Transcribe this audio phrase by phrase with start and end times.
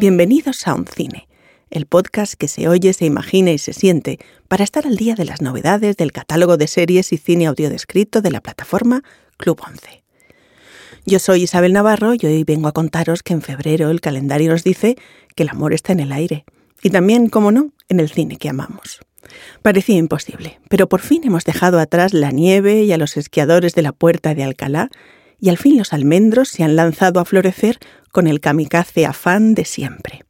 [0.00, 1.28] Bienvenidos a Un Cine,
[1.68, 4.18] el podcast que se oye, se imagina y se siente
[4.48, 8.30] para estar al día de las novedades del catálogo de series y cine audiodescrito de
[8.30, 9.02] la plataforma
[9.36, 10.02] Club 11.
[11.04, 14.64] Yo soy Isabel Navarro y hoy vengo a contaros que en febrero el calendario nos
[14.64, 14.96] dice
[15.36, 16.46] que el amor está en el aire
[16.82, 19.00] y también, como no, en el cine que amamos.
[19.60, 23.82] Parecía imposible, pero por fin hemos dejado atrás la nieve y a los esquiadores de
[23.82, 24.88] la puerta de Alcalá
[25.38, 27.78] y al fin los almendros se han lanzado a florecer
[28.10, 30.24] con el kamikaze afán de siempre.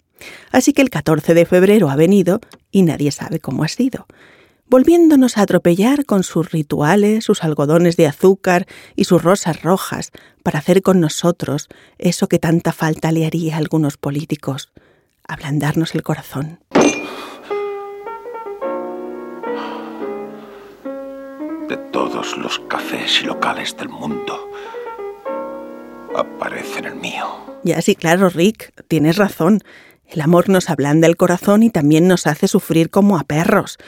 [0.53, 4.07] Así que el 14 de febrero ha venido y nadie sabe cómo ha sido,
[4.71, 10.61] volviéndonos a atropellar con sus rituales, sus algodones de azúcar y sus rosas rojas para
[10.61, 14.71] hacer con nosotros eso que tanta falta le haría a algunos políticos,
[15.27, 16.61] ablandarnos el corazón.
[21.69, 24.51] De todos los cafés y locales del mundo,
[26.17, 27.27] aparece en el mío.
[27.63, 29.61] Ya sí, claro, Rick, tienes razón.
[30.07, 33.79] El amor nos ablanda el corazón y también nos hace sufrir como a perros.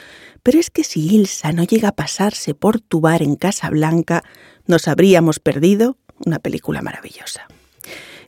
[0.41, 4.23] Pero es que si Ilsa no llega a pasarse por tu bar en Casa Blanca,
[4.65, 7.47] nos habríamos perdido una película maravillosa.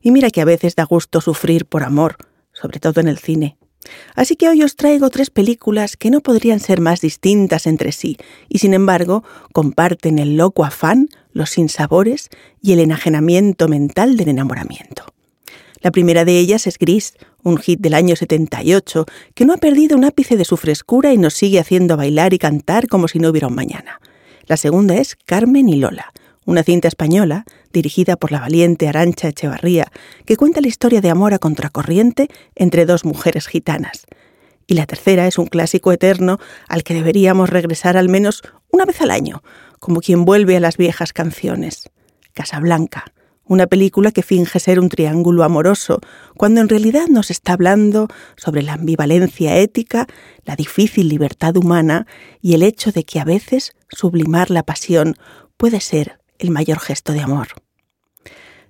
[0.01, 2.17] Y mira que a veces da gusto sufrir por amor,
[2.53, 3.57] sobre todo en el cine.
[4.15, 8.17] Así que hoy os traigo tres películas que no podrían ser más distintas entre sí,
[8.49, 12.29] y sin embargo comparten el loco afán, los sinsabores
[12.61, 15.05] y el enajenamiento mental del enamoramiento.
[15.81, 17.13] La primera de ellas es Gris,
[17.43, 21.17] un hit del año 78 que no ha perdido un ápice de su frescura y
[21.17, 23.99] nos sigue haciendo bailar y cantar como si no hubiera un mañana.
[24.47, 26.11] La segunda es Carmen y Lola,
[26.45, 29.91] una cinta española dirigida por la valiente Arancha Echevarría,
[30.25, 34.05] que cuenta la historia de amor a contracorriente entre dos mujeres gitanas.
[34.67, 38.41] Y la tercera es un clásico eterno al que deberíamos regresar al menos
[38.71, 39.43] una vez al año,
[39.79, 41.89] como quien vuelve a las viejas canciones.
[42.33, 43.05] Casablanca,
[43.45, 45.99] una película que finge ser un triángulo amoroso,
[46.35, 50.07] cuando en realidad nos está hablando sobre la ambivalencia ética,
[50.43, 52.07] la difícil libertad humana
[52.41, 55.15] y el hecho de que a veces sublimar la pasión
[55.57, 57.47] puede ser el mayor gesto de amor.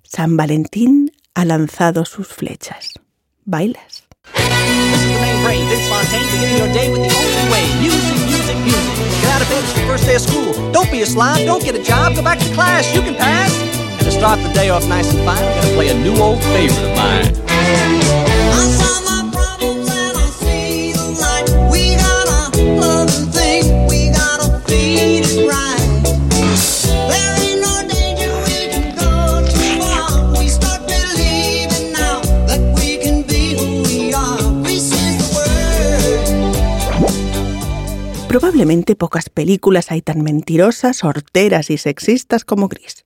[0.04, 2.92] San Valentín ha lanzado sus flechas.
[3.44, 4.06] ¿Bailas?
[38.38, 43.06] Probablemente pocas películas hay tan mentirosas, horteras y sexistas como Gris.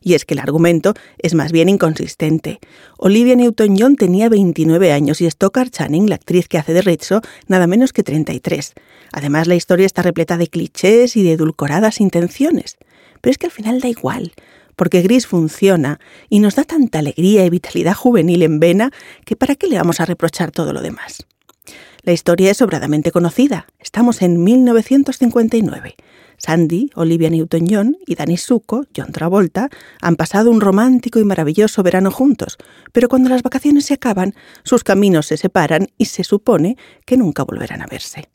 [0.00, 2.58] Y es que el argumento es más bien inconsistente.
[2.96, 7.66] Olivia Newton-John tenía 29 años y Stockard Channing, la actriz que hace de Rizzo, nada
[7.66, 8.72] menos que 33.
[9.12, 12.78] Además, la historia está repleta de clichés y de edulcoradas intenciones.
[13.20, 14.32] Pero es que al final da igual,
[14.74, 16.00] porque Gris funciona
[16.30, 18.90] y nos da tanta alegría y vitalidad juvenil en vena
[19.26, 21.26] que ¿para qué le vamos a reprochar todo lo demás?
[22.04, 23.68] La historia es sobradamente conocida.
[23.78, 25.94] Estamos en 1959.
[26.36, 29.70] Sandy, Olivia Newton-John y Danny Suco, John Travolta,
[30.00, 32.58] han pasado un romántico y maravilloso verano juntos,
[32.90, 36.76] pero cuando las vacaciones se acaban, sus caminos se separan y se supone
[37.06, 38.28] que nunca volverán a verse.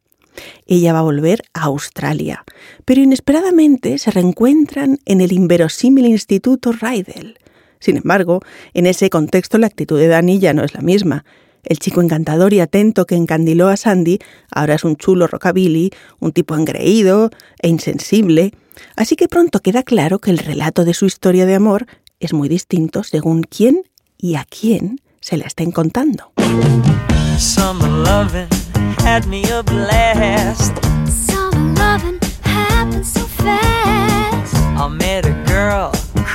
[0.66, 2.46] Ella va a volver a Australia,
[2.86, 7.38] pero inesperadamente se reencuentran en el inverosímil Instituto Rydell.
[7.80, 8.40] Sin embargo,
[8.74, 11.26] en ese contexto la actitud de Danny ya no es la misma.
[11.68, 14.20] El chico encantador y atento que encandiló a Sandy
[14.50, 17.30] ahora es un chulo rockabilly, un tipo engreído
[17.62, 18.54] e insensible,
[18.96, 21.86] así que pronto queda claro que el relato de su historia de amor
[22.22, 23.84] es muy distinto según quién
[24.18, 26.32] y a quién se la estén contando.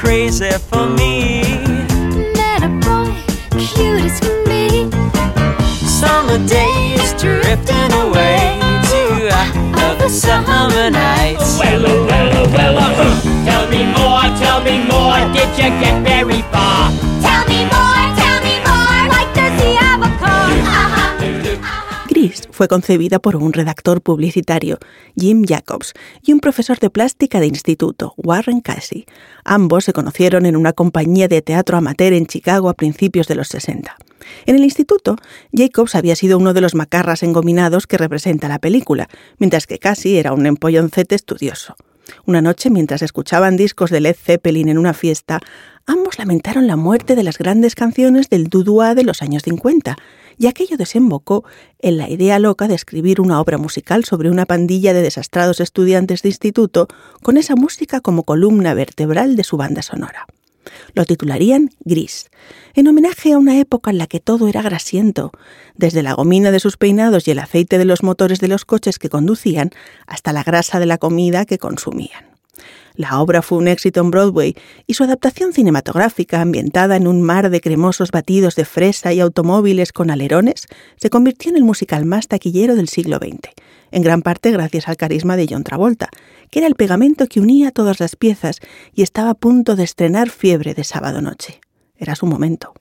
[0.02, 1.62] crazy for me.
[6.02, 8.58] Summer days drifting away
[8.90, 9.02] to
[9.86, 11.58] other summer nights.
[11.60, 15.96] Well, oh, well, oh, well, uh, tell me more, tell me more, did you get
[16.02, 16.90] very far?
[17.26, 20.42] Tell me more, tell me more, like does he have a car?
[22.08, 24.78] Gris fue concebida por un redactor publicitario,
[25.16, 29.06] Jim Jacobs, y un profesor de plástica de instituto, Warren Casey.
[29.44, 33.48] Ambos se conocieron en una compañía de teatro amateur en Chicago a principios de los
[33.48, 33.96] 60.
[34.46, 35.16] En el instituto,
[35.52, 39.08] Jacobs había sido uno de los macarras engominados que representa la película,
[39.38, 41.76] mientras que Cassie era un empolloncete estudioso.
[42.26, 45.40] Una noche, mientras escuchaban discos de Led Zeppelin en una fiesta,
[45.86, 49.96] ambos lamentaron la muerte de las grandes canciones del dudua de los años 50,
[50.38, 51.44] y aquello desembocó
[51.78, 56.22] en la idea loca de escribir una obra musical sobre una pandilla de desastrados estudiantes
[56.22, 56.88] de instituto
[57.22, 60.26] con esa música como columna vertebral de su banda sonora.
[60.94, 62.30] Lo titularían Gris,
[62.74, 65.32] en homenaje a una época en la que todo era grasiento,
[65.74, 68.98] desde la gomina de sus peinados y el aceite de los motores de los coches
[68.98, 69.70] que conducían
[70.06, 72.31] hasta la grasa de la comida que consumían.
[72.94, 74.54] La obra fue un éxito en Broadway
[74.86, 79.92] y su adaptación cinematográfica, ambientada en un mar de cremosos batidos de fresa y automóviles
[79.92, 80.66] con alerones,
[80.96, 83.50] se convirtió en el musical más taquillero del siglo XX,
[83.90, 86.10] en gran parte gracias al carisma de John Travolta,
[86.50, 88.60] que era el pegamento que unía todas las piezas
[88.94, 91.60] y estaba a punto de estrenar Fiebre de sábado noche.
[91.96, 92.74] Era su momento.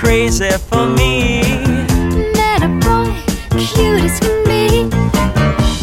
[0.00, 1.42] Crazy for me.
[2.32, 3.12] Met a boy,
[3.58, 4.88] cute as can be.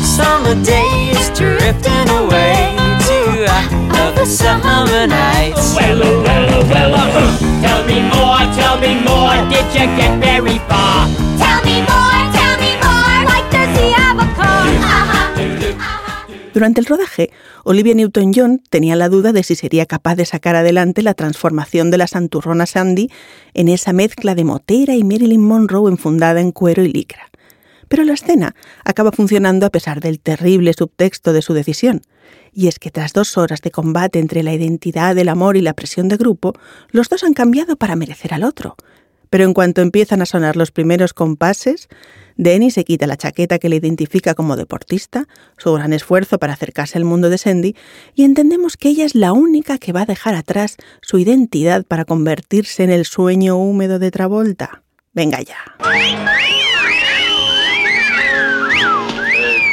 [0.02, 2.74] Summer days drifting away
[3.08, 3.46] to
[4.04, 5.76] other summer nights.
[5.76, 9.38] Well, oh, well, well, uh, tell me more, tell me more.
[9.54, 11.27] Did you get very far?
[16.58, 17.30] Durante el rodaje,
[17.66, 22.00] Olivia Newton-John tenía la duda de si sería capaz de sacar adelante la transformación de
[22.00, 23.12] la santurrona Sandy
[23.54, 27.30] en esa mezcla de motera y Marilyn Monroe enfundada en cuero y licra.
[27.90, 32.02] Pero la escena acaba funcionando a pesar del terrible subtexto de su decisión.
[32.52, 35.74] Y es que tras dos horas de combate entre la identidad del amor y la
[35.74, 36.54] presión de grupo,
[36.90, 38.78] los dos han cambiado para merecer al otro.
[39.30, 41.88] Pero en cuanto empiezan a sonar los primeros compases,
[42.38, 45.28] Denny se quita la chaqueta que le identifica como deportista,
[45.58, 47.76] su gran esfuerzo para acercarse al mundo de Sandy,
[48.14, 52.06] y entendemos que ella es la única que va a dejar atrás su identidad para
[52.06, 54.84] convertirse en el sueño húmedo de Travolta.
[55.14, 55.58] Venga ya.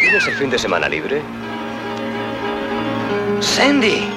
[0.01, 1.21] ¿Tienes el fin de semana libre?
[3.41, 4.09] Sandy.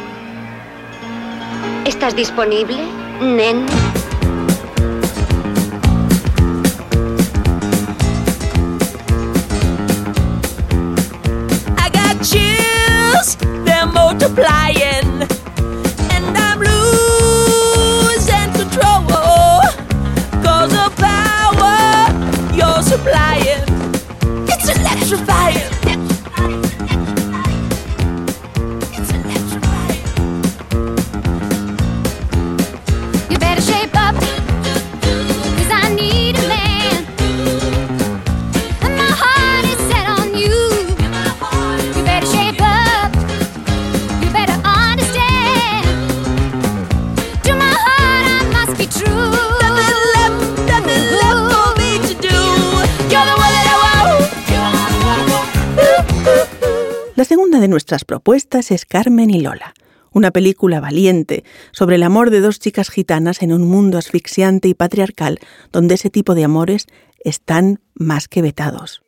[1.86, 2.78] ¿Estás disponible,
[3.20, 3.66] nen?
[57.60, 59.74] De nuestras propuestas es Carmen y Lola,
[60.12, 64.76] una película valiente sobre el amor de dos chicas gitanas en un mundo asfixiante y
[64.76, 65.40] patriarcal
[65.72, 66.86] donde ese tipo de amores
[67.24, 69.02] están más que vetados.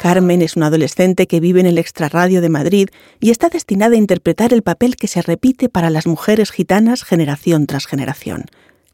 [0.00, 2.88] Carmen es una adolescente que vive en el extrarradio de Madrid
[3.18, 7.66] y está destinada a interpretar el papel que se repite para las mujeres gitanas generación
[7.66, 8.44] tras generación,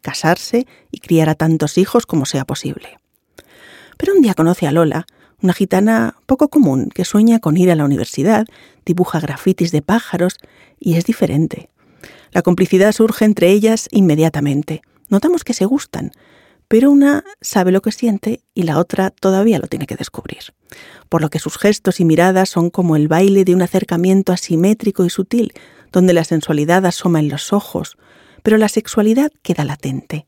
[0.00, 2.98] casarse y criar a tantos hijos como sea posible.
[3.98, 5.06] Pero un día conoce a Lola,
[5.42, 8.46] una gitana poco común que sueña con ir a la universidad,
[8.86, 10.38] dibuja grafitis de pájaros
[10.78, 11.68] y es diferente.
[12.30, 14.82] La complicidad surge entre ellas inmediatamente.
[15.08, 16.12] Notamos que se gustan,
[16.72, 20.54] pero una sabe lo que siente y la otra todavía lo tiene que descubrir.
[21.10, 25.04] Por lo que sus gestos y miradas son como el baile de un acercamiento asimétrico
[25.04, 25.52] y sutil,
[25.92, 27.98] donde la sensualidad asoma en los ojos,
[28.42, 30.24] pero la sexualidad queda latente.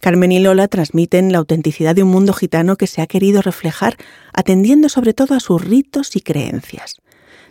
[0.00, 3.96] Carmen y Lola transmiten la autenticidad de un mundo gitano que se ha querido reflejar
[4.32, 6.96] atendiendo sobre todo a sus ritos y creencias.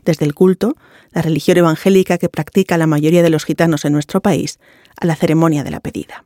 [0.04, 0.76] Desde el culto,
[1.14, 4.60] la religión evangélica que practica la mayoría de los gitanos en nuestro país,
[5.00, 6.26] a la ceremonia de la pedida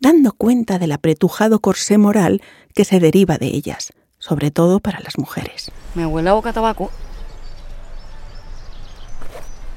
[0.00, 2.42] dando cuenta del apretujado corsé moral
[2.74, 5.70] que se deriva de ellas, sobre todo para las mujeres.
[5.94, 6.90] Me huele a boca a tabaco.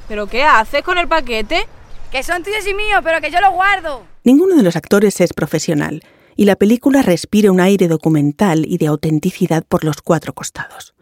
[0.08, 1.68] ¿Pero qué haces con el paquete?
[2.12, 4.04] Que son tuyos y míos, pero que yo los guardo.
[4.24, 6.04] Ninguno de los actores es profesional,
[6.36, 10.94] y la película respira un aire documental y de autenticidad por los cuatro costados.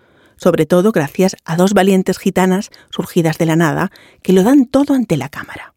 [0.42, 3.92] sobre todo gracias a dos valientes gitanas surgidas de la nada
[4.24, 5.74] que lo dan todo ante la cámara.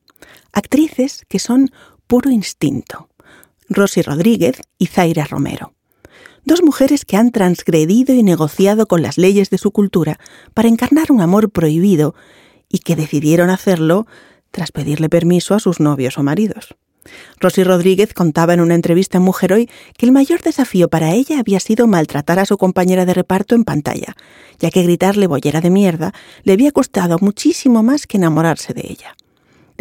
[0.52, 1.70] Actrices que son
[2.06, 3.08] puro instinto.
[3.74, 5.74] Rosy Rodríguez y Zaira Romero.
[6.44, 10.18] Dos mujeres que han transgredido y negociado con las leyes de su cultura
[10.54, 12.14] para encarnar un amor prohibido
[12.68, 14.06] y que decidieron hacerlo
[14.50, 16.74] tras pedirle permiso a sus novios o maridos.
[17.40, 21.40] Rosy Rodríguez contaba en una entrevista en Mujer Hoy que el mayor desafío para ella
[21.40, 24.14] había sido maltratar a su compañera de reparto en pantalla,
[24.58, 26.12] ya que gritarle bollera de mierda
[26.44, 29.16] le había costado muchísimo más que enamorarse de ella.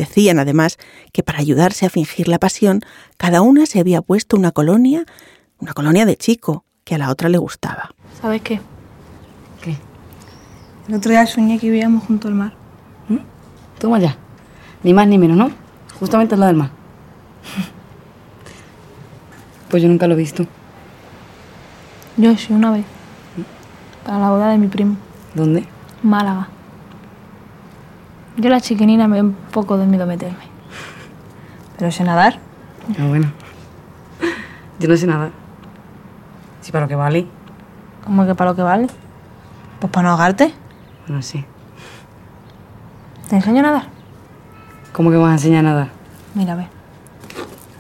[0.02, 0.80] Decían además
[1.14, 2.82] que para ayudarse a fingir la pasión,
[3.18, 5.06] cada una se había puesto una colonia,
[5.60, 7.92] una colonia de chico, que a la otra le gustaba.
[8.20, 8.60] ¿Sabes qué?
[9.62, 9.76] ¿Qué?
[10.88, 12.54] El otro día soñé que vivíamos junto al mar.
[13.78, 14.18] Toma ya.
[14.82, 15.52] Ni más ni menos, ¿no?
[16.00, 16.72] Justamente al lado del mar.
[19.70, 20.46] Pues yo nunca lo he visto.
[22.18, 22.84] Yo sí, una vez.
[24.04, 24.98] Para la boda de mi primo.
[25.34, 25.64] ¿Dónde?
[26.04, 26.50] Málaga.
[28.38, 30.44] Yo la chiquinina me da un poco de miedo meterme.
[31.78, 32.40] Pero sé nadar.
[33.00, 33.32] Ah, bueno.
[34.80, 35.32] Yo no sé nada.
[36.62, 37.28] Sí, para lo que vale.
[38.04, 38.88] ¿Cómo que para lo que vale?
[39.80, 40.54] Pues para no ahogarte.
[41.08, 41.44] Bueno, sí.
[43.30, 43.84] ¿Te enseño a nadar?
[44.94, 45.90] ¿Cómo que me vas a enseñar nada?
[46.36, 46.68] Mira, a ver.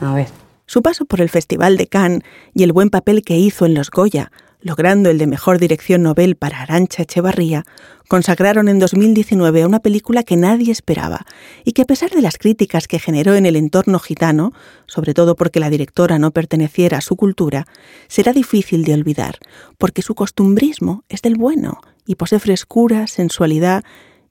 [0.02, 0.28] A ver.
[0.66, 3.92] Su paso por el Festival de Cannes y el buen papel que hizo en los
[3.92, 4.32] Goya,
[4.62, 7.66] logrando el de Mejor Dirección Nobel para Arancha Echevarría,
[8.08, 11.26] consagraron en 2019 a una película que nadie esperaba
[11.64, 14.52] y que a pesar de las críticas que generó en el entorno gitano,
[14.86, 17.66] sobre todo porque la directora no perteneciera a su cultura,
[18.08, 19.38] será difícil de olvidar,
[19.78, 23.84] porque su costumbrismo es del bueno y posee frescura, sensualidad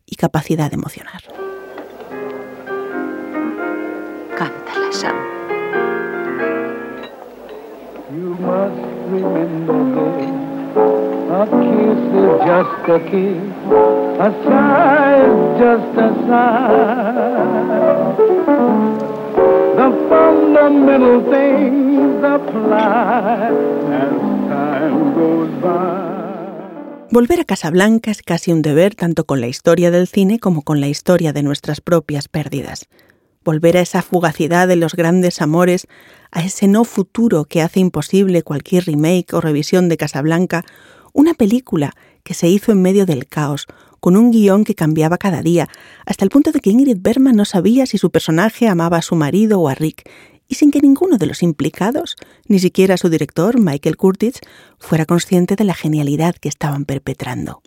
[0.06, 1.22] y capacidad de emocionar.
[4.37, 5.16] Cántala, Sam.
[8.12, 9.14] You must A
[11.59, 13.43] kiss is just a kiss.
[14.21, 18.14] A sigh is just a sigh.
[19.75, 23.50] The fundamental things apply
[23.90, 24.14] as
[24.49, 26.11] time goes by.
[27.11, 30.81] Volver a Casablanca es casi un deber tanto con la historia del cine como con
[30.81, 32.87] la historia de nuestras propias pérdidas.
[33.50, 35.88] Volver a esa fugacidad de los grandes amores,
[36.30, 40.64] a ese no futuro que hace imposible cualquier remake o revisión de Casablanca,
[41.12, 43.66] una película que se hizo en medio del caos,
[43.99, 45.69] con un guion que cambiaba cada día,
[46.07, 49.16] hasta el punto de que Ingrid Bergman no sabía si su personaje amaba a su
[49.16, 50.09] marido o a Rick,
[50.47, 52.14] y sin que ninguno de los implicados,
[52.47, 54.35] ni siquiera su director, Michael Curtis,
[54.78, 57.62] fuera consciente de la genialidad que estaban perpetrando.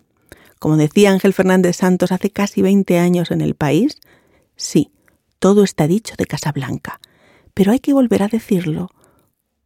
[0.60, 4.00] Como decía Ángel Fernández Santos hace casi 20 años en El País,
[4.56, 4.90] sí,
[5.44, 7.02] todo está dicho de Casablanca,
[7.54, 8.90] pero hay que volver a decirlo,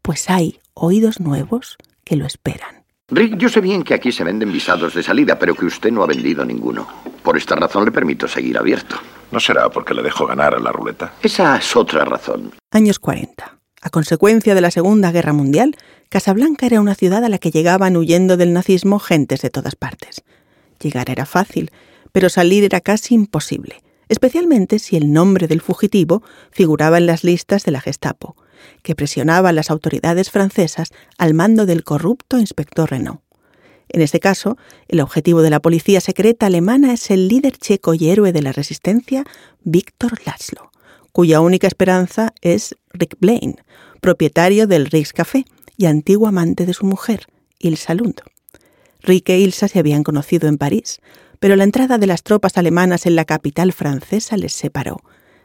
[0.02, 2.84] pues hay oídos nuevos que lo esperan.
[3.10, 6.02] Rick, yo sé bien que aquí se venden visados de salida, pero que usted no
[6.02, 6.88] ha vendido ninguno.
[7.22, 8.96] Por esta razón le permito seguir abierto.
[9.32, 11.14] ¿No será porque le dejo ganar a la ruleta?
[11.22, 12.54] Esa es otra razón.
[12.72, 13.60] Años 40.
[13.80, 15.76] A consecuencia de la Segunda Guerra Mundial,
[16.10, 20.24] Casablanca era una ciudad a la que llegaban huyendo del nazismo gentes de todas partes.
[20.82, 21.70] Llegar era fácil,
[22.12, 27.64] pero salir era casi imposible, especialmente si el nombre del fugitivo figuraba en las listas
[27.64, 28.36] de la Gestapo,
[28.84, 33.22] que presionaba a las autoridades francesas al mando del corrupto inspector Renault.
[33.90, 38.10] En este caso, el objetivo de la policía secreta alemana es el líder checo y
[38.10, 39.24] héroe de la resistencia,
[39.64, 40.72] Víctor Laszlo,
[41.14, 43.56] cuya única esperanza es Rick Blaine,
[44.02, 45.46] propietario del Rijkscafé
[45.78, 47.28] y antiguo amante de su mujer,
[47.60, 48.22] Ilsa Lund.
[49.02, 51.00] Rick e Ilsa se habían conocido en París,
[51.40, 55.02] pero la entrada de las tropas alemanas en la capital francesa les separó,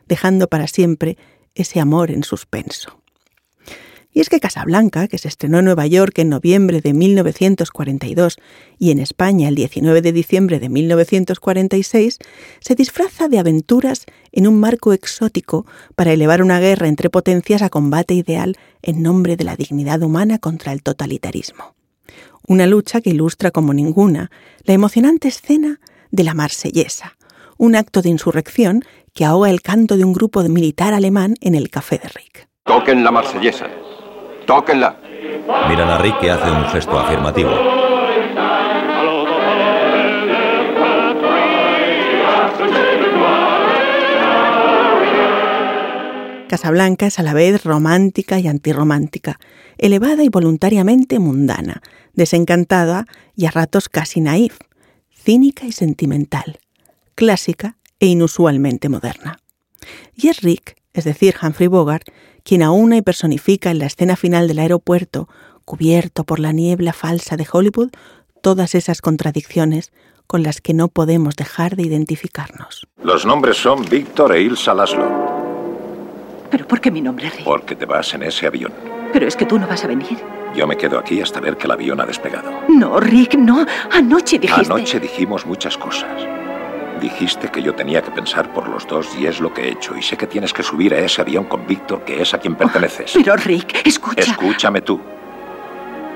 [0.06, 1.16] dejando para siempre
[1.54, 3.02] ese amor en suspenso.
[4.14, 8.37] Y es que Casablanca, que se estrenó en Nueva York en noviembre de 1942
[8.78, 12.18] y en España el 19 de diciembre de 1946,
[12.61, 15.64] se disfraza de aventuras en un marco exótico
[15.96, 20.38] para elevar una guerra entre potencias a combate ideal en nombre de la dignidad humana
[20.38, 21.75] contra el totalitarismo.
[22.46, 24.30] Una lucha que ilustra como ninguna
[24.64, 25.80] la emocionante escena
[26.11, 27.16] de la Marsellesa,
[27.56, 28.84] un acto de insurrección
[29.14, 32.49] que ahoga el canto de un grupo de militar alemán en el Café de Rick.
[32.64, 33.66] Toquen la marsellesa.
[34.46, 34.96] Tóquenla.
[35.68, 37.50] Miran a Rick que hace un gesto afirmativo.
[46.49, 49.40] Casablanca es a la vez romántica y antirromántica,
[49.78, 51.80] elevada y voluntariamente mundana,
[52.14, 54.59] desencantada y a ratos casi naif,
[55.14, 56.59] cínica y sentimental,
[57.14, 59.38] clásica e inusualmente moderna.
[60.14, 62.09] Y es Rick, es decir, Humphrey Bogart,
[62.42, 65.28] quien aúna y personifica en la escena final del aeropuerto,
[65.64, 67.90] cubierto por la niebla falsa de Hollywood,
[68.42, 69.92] todas esas contradicciones
[70.26, 72.87] con las que no podemos dejar de identificarnos.
[73.02, 75.33] Los nombres son Víctor e Ilsa Laszlo.
[76.50, 77.45] ¿Pero por qué mi nombre, Rick?
[77.45, 78.73] Porque te vas en ese avión.
[79.12, 80.19] Pero es que tú no vas a venir.
[80.54, 82.52] Yo me quedo aquí hasta ver que el avión ha despegado.
[82.68, 83.64] No, Rick, no.
[83.90, 84.66] Anoche dijiste...
[84.66, 86.11] Anoche dijimos muchas cosas.
[87.00, 89.97] Dijiste que yo tenía que pensar por los dos y es lo que he hecho.
[89.97, 92.54] Y sé que tienes que subir a ese avión con Víctor, que es a quien
[92.54, 93.12] perteneces.
[93.14, 94.21] Pero, Rick, escucha.
[94.21, 95.00] Escúchame tú.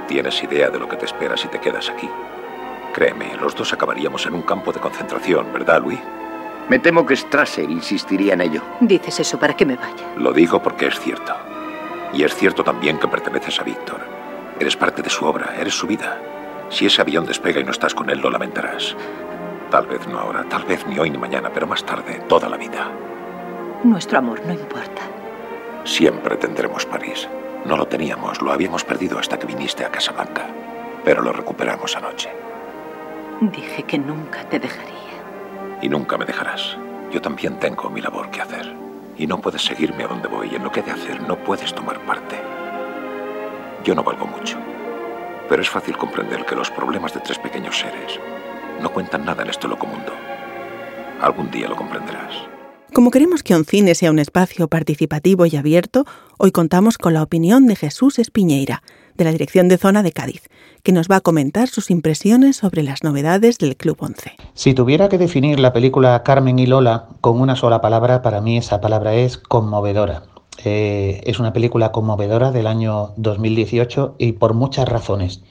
[0.07, 2.09] ¿Tienes idea de lo que te espera si te quedas aquí?
[2.95, 5.99] Créeme, los dos acabaríamos en un campo de concentración, ¿verdad, Luis?
[6.69, 8.63] Me temo que Strasser insistiría en ello.
[8.81, 10.15] Dices eso para que me vaya.
[10.17, 11.35] Lo digo porque es cierto.
[12.13, 14.16] Y es cierto también que perteneces a Víctor.
[14.59, 16.19] Eres parte de su obra, eres su vida.
[16.71, 18.97] Si ese avión despega y no estás con él, lo lamentarás.
[19.71, 22.57] Tal vez no ahora, tal vez ni hoy ni mañana, pero más tarde, toda la
[22.57, 22.89] vida.
[23.85, 25.03] Nuestro amor no importa.
[25.85, 27.29] Siempre tendremos París.
[27.65, 30.47] No lo teníamos, lo habíamos perdido hasta que viniste a Casablanca.
[31.05, 32.31] Pero lo recuperamos anoche.
[33.41, 34.95] Dije que nunca te dejaría.
[35.83, 36.77] Y nunca me dejarás.
[37.13, 38.75] Yo también tengo mi labor que hacer.
[39.19, 40.55] Y no puedes seguirme a donde voy.
[40.55, 42.37] En lo que he de hacer no puedes tomar parte.
[43.87, 44.59] Yo no valgo mucho.
[45.49, 48.19] Pero es fácil comprender que los problemas de tres pequeños seres
[48.83, 50.13] no cuentan nada en este loco mundo.
[51.21, 52.35] Algún día lo comprenderás.
[52.93, 56.05] Como queremos que Oncine sea un espacio participativo y abierto,
[56.37, 58.83] hoy contamos con la opinión de Jesús Espiñeira,
[59.15, 60.49] de la Dirección de Zona de Cádiz,
[60.83, 64.33] que nos va a comentar sus impresiones sobre las novedades del Club 11.
[64.55, 68.59] Si tuviera que definir la película Carmen y Lola con una sola palabra, para mí
[68.59, 70.25] esa palabra es conmovedora.
[70.65, 75.43] Eh, es una película conmovedora del año 2018 y por muchas razones.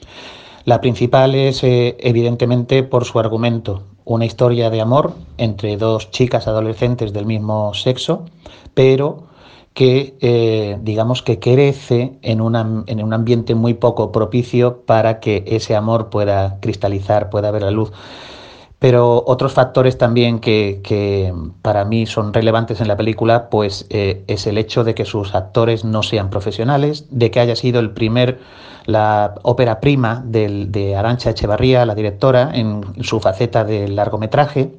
[0.64, 6.48] La principal es eh, evidentemente por su argumento, una historia de amor entre dos chicas
[6.48, 8.24] adolescentes del mismo sexo,
[8.74, 9.24] pero
[9.74, 15.76] que eh, digamos que crece en, en un ambiente muy poco propicio para que ese
[15.76, 17.92] amor pueda cristalizar, pueda ver la luz.
[18.78, 24.46] Pero otros factores también que, para mí son relevantes en la película, pues eh, es
[24.46, 28.38] el hecho de que sus actores no sean profesionales, de que haya sido el primer,
[28.84, 34.72] la ópera prima del- de Arancha Echevarría, la directora, en su faceta de largometraje,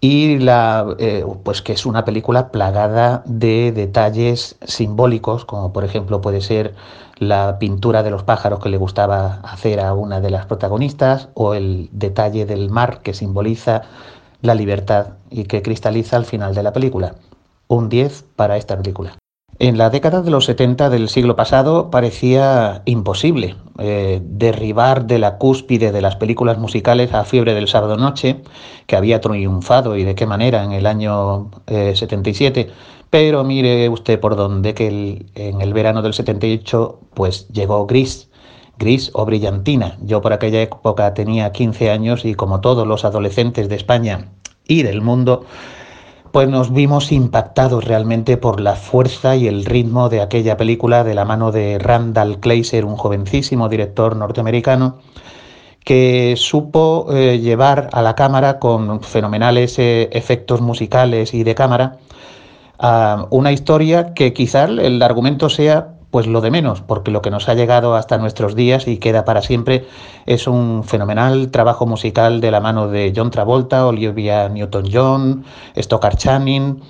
[0.00, 6.20] y la, eh, pues que es una película plagada de detalles simbólicos, como por ejemplo
[6.20, 6.74] puede ser
[7.18, 11.54] la pintura de los pájaros que le gustaba hacer a una de las protagonistas, o
[11.54, 13.82] el detalle del mar que simboliza
[14.42, 17.14] la libertad y que cristaliza al final de la película.
[17.66, 19.18] Un 10 para esta película.
[19.60, 25.36] En la década de los 70 del siglo pasado parecía imposible eh, derribar de la
[25.36, 28.40] cúspide de las películas musicales a Fiebre del Sábado Noche,
[28.86, 32.70] que había triunfado y de qué manera en el año eh, 77.
[33.10, 38.30] Pero mire usted por dónde que en el verano del 78 pues llegó Gris,
[38.78, 39.98] Gris o Brillantina.
[40.02, 44.28] Yo por aquella época tenía 15 años y como todos los adolescentes de España
[44.68, 45.46] y del mundo,
[46.32, 51.14] pues nos vimos impactados realmente por la fuerza y el ritmo de aquella película de
[51.14, 54.98] la mano de Randall Kleiser, un jovencísimo director norteamericano
[55.84, 61.96] que supo eh, llevar a la cámara con fenomenales eh, efectos musicales y de cámara
[62.78, 67.30] a una historia que quizá el argumento sea pues lo de menos, porque lo que
[67.30, 69.86] nos ha llegado hasta nuestros días y queda para siempre
[70.26, 75.44] es un fenomenal trabajo musical de la mano de John Travolta, Olivia Newton-John,
[75.76, 76.80] Stockard Channing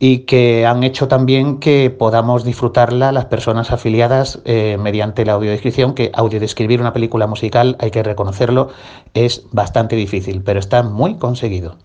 [0.00, 5.94] y que han hecho también que podamos disfrutarla las personas afiliadas eh, mediante la audiodescripción,
[5.94, 8.70] que audiodescribir una película musical, hay que reconocerlo,
[9.14, 11.76] es bastante difícil, pero está muy conseguido.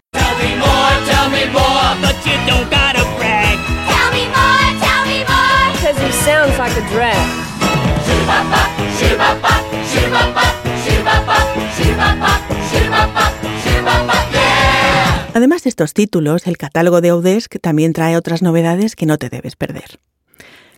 [15.33, 19.29] Además de estos títulos, el catálogo de Audesc también trae otras novedades que no te
[19.29, 19.99] debes perder.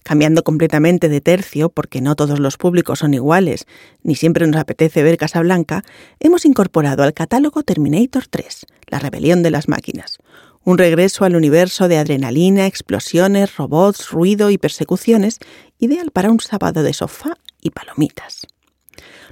[0.04, 3.66] Cambiando completamente de tercio, porque no todos los públicos son iguales,
[4.04, 5.84] ni siempre nos apetece ver Casablanca,
[6.20, 10.20] hemos incorporado al catálogo Terminator 3, La rebelión de las máquinas.
[10.66, 15.38] Un regreso al universo de adrenalina, explosiones, robots, ruido y persecuciones,
[15.78, 18.48] ideal para un sábado de sofá y palomitas.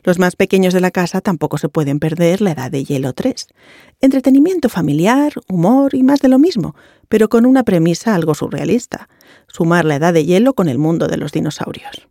[0.03, 3.47] Los más pequeños de la casa tampoco se pueden perder La Edad de Hielo 3.
[3.99, 6.75] Entretenimiento familiar, humor y más de lo mismo,
[7.09, 9.09] pero con una premisa algo surrealista.
[9.47, 12.07] Sumar la Edad de Hielo con el mundo de los dinosaurios.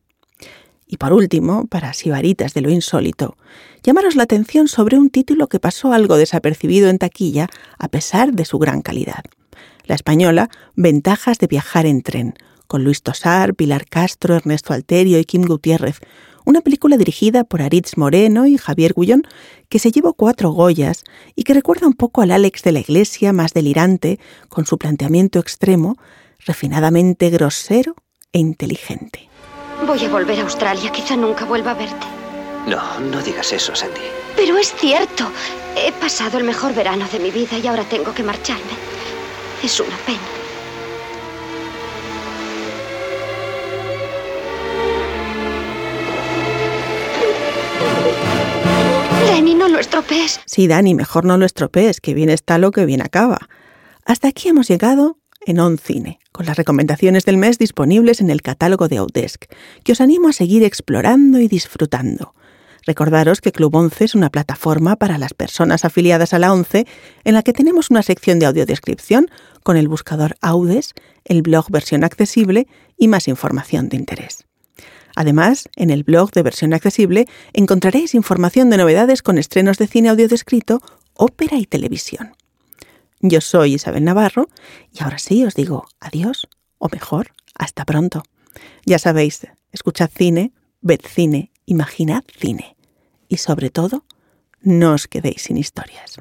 [0.92, 3.38] Y por último, para sibaritas de lo insólito,
[3.82, 8.44] llamaros la atención sobre un título que pasó algo desapercibido en taquilla a pesar de
[8.44, 9.24] su gran calidad.
[9.86, 12.34] La española Ventajas de viajar en tren,
[12.66, 15.98] con Luis Tosar, Pilar Castro, Ernesto Alterio y Kim Gutiérrez,
[16.44, 19.22] una película dirigida por Aritz Moreno y Javier Gullón,
[19.70, 23.32] que se llevó cuatro Goyas y que recuerda un poco al Alex de la Iglesia
[23.32, 25.96] más delirante, con su planteamiento extremo,
[26.44, 27.96] refinadamente grosero
[28.34, 29.31] e inteligente.
[29.86, 32.06] Voy a volver a Australia, quizá nunca vuelva a verte.
[32.66, 34.00] No, no digas eso, Sandy.
[34.36, 35.30] Pero es cierto.
[35.76, 38.62] He pasado el mejor verano de mi vida y ahora tengo que marcharme.
[39.62, 40.18] Es una pena.
[49.26, 50.40] Lenny, no lo estropees.
[50.46, 53.48] Sí, Dani, mejor no lo estropees, que bien está lo que bien acaba.
[54.04, 58.42] Hasta aquí hemos llegado en On Cine, con las recomendaciones del mes disponibles en el
[58.42, 59.44] catálogo de Outdesk,
[59.84, 62.34] que os animo a seguir explorando y disfrutando.
[62.84, 66.86] Recordaros que Club 11 es una plataforma para las personas afiliadas a la 11
[67.24, 69.28] en la que tenemos una sección de audiodescripción
[69.62, 74.46] con el buscador Audes, el blog versión accesible y más información de interés.
[75.14, 80.08] Además, en el blog de versión accesible encontraréis información de novedades con estrenos de cine
[80.08, 80.80] audiodescrito,
[81.14, 82.32] ópera y televisión.
[83.24, 84.48] Yo soy Isabel Navarro
[84.92, 88.24] y ahora sí os digo adiós, o mejor, hasta pronto.
[88.84, 92.76] Ya sabéis, escuchad cine, ved cine, imaginad cine
[93.28, 94.04] y sobre todo,
[94.60, 96.16] no os quedéis sin historias.